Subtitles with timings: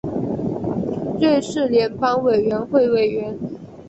[1.19, 3.37] 瑞士联邦委员会委员。